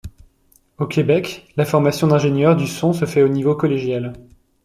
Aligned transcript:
Au 0.79 0.87
Québec, 0.87 1.45
la 1.57 1.63
formation 1.63 2.07
d'ingénieur 2.07 2.55
du 2.55 2.65
son 2.65 2.91
se 2.91 3.05
fait 3.05 3.21
au 3.21 3.27
niveau 3.27 3.53
collégial. 3.55 4.13